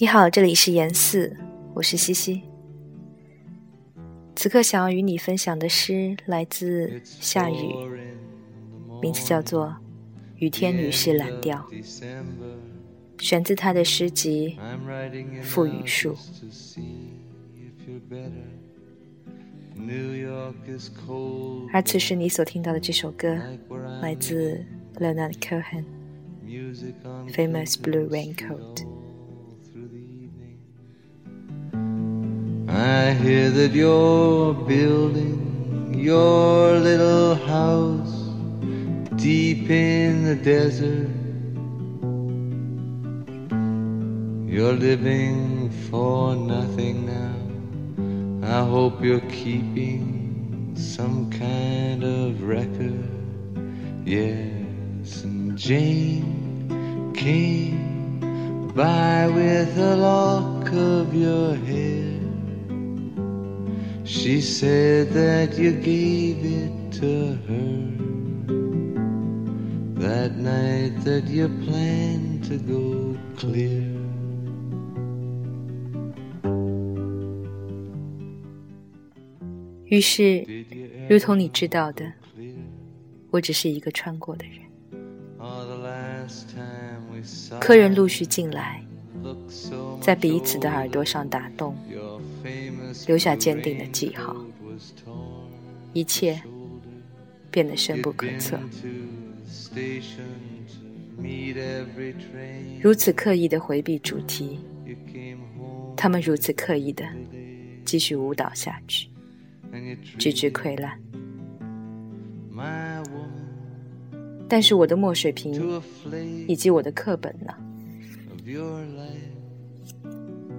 [0.00, 1.36] 你好，这里是言四，
[1.74, 2.40] 我是西西。
[4.36, 7.74] 此刻想要与你分享的诗来自夏雨，
[9.02, 9.66] 名字叫做
[10.36, 11.68] 《雨天女士蓝调》，
[13.18, 14.56] 选自她的诗集
[15.42, 16.14] 《赋予树》。
[21.72, 23.36] 而此时你所听到的这首歌，
[24.00, 25.82] 来自 Leonard Cohen，
[27.32, 28.76] 《Famous Blue Raincoat》。
[32.78, 38.30] I hear that you're building your little house
[39.16, 41.10] deep in the desert.
[44.48, 48.46] You're living for nothing now.
[48.46, 53.08] I hope you're keeping some kind of record.
[54.04, 62.07] Yes, and Jane came by with a lock of your hair.
[64.10, 67.92] She said that you gave it to her
[69.96, 73.84] that night that you planned to go clear.
[79.84, 80.42] 于是，
[81.10, 82.10] 如同你知道的，
[83.30, 84.56] 我只是一个穿过的人。
[87.60, 88.82] 客人陆续进来，
[90.00, 91.76] 在彼此的耳朵上打洞。
[93.06, 94.36] 留下坚定的记号，
[95.92, 96.40] 一切
[97.50, 98.58] 变得深不可测。
[102.80, 104.58] 如此刻意的回避主题，
[105.96, 107.04] 他们如此刻意的
[107.84, 109.08] 继续舞蹈下去，
[110.18, 110.98] 直至溃烂。
[114.48, 115.82] 但是我的墨水瓶
[116.46, 117.54] 以及我的课本呢？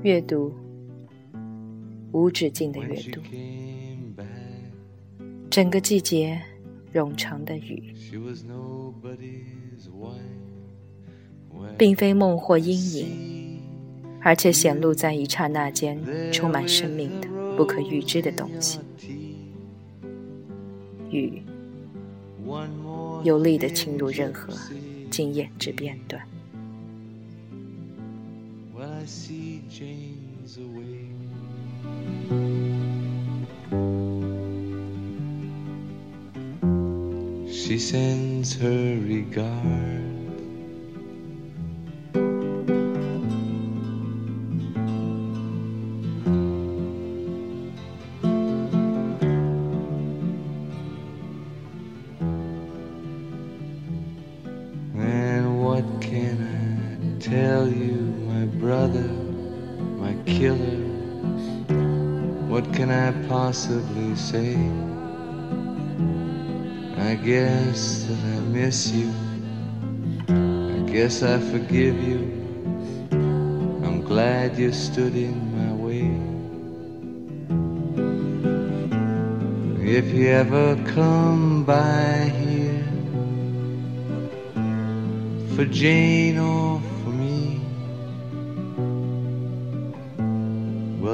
[0.04, 0.54] 阅读。
[2.12, 3.22] 无止境的阅读，
[5.50, 6.42] 整个季节
[6.94, 7.94] 冗长的雨，
[11.78, 13.62] 并非梦或阴影，
[14.22, 16.00] 而且显露在一刹那间
[16.32, 18.80] 充满生命的不可预知的东西。
[21.12, 21.42] 雨
[23.24, 24.54] 有力的侵入任何
[25.12, 26.22] 经验之片段。
[37.52, 40.10] She sends her regard.
[54.96, 57.94] And what can I tell you,
[58.28, 59.08] my brother,
[60.00, 60.89] my killer?
[62.50, 64.56] What can I possibly say?
[66.98, 69.12] I guess that I miss you.
[70.28, 72.20] I guess I forgive you.
[73.12, 76.10] I'm glad you stood in my way.
[79.82, 82.86] If you ever come by here
[85.56, 86.82] for Jane or